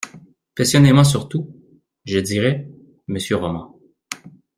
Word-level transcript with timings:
Passionnément 0.55 1.03
surtout, 1.03 1.53
je 2.05 2.17
dirais, 2.17 2.67
monsieur 3.05 3.35
Roman. 3.35 3.77